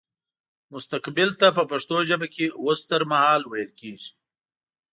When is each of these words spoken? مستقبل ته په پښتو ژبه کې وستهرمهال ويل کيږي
مستقبل 0.73 1.29
ته 1.39 1.47
په 1.57 1.63
پښتو 1.71 1.97
ژبه 2.09 2.27
کې 2.33 2.45
وستهرمهال 2.65 3.41
ويل 3.47 3.71
کيږي 3.79 4.11